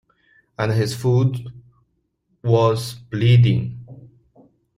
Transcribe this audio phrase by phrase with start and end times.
[0.57, 1.37] And his foot
[2.43, 3.85] was bleeding.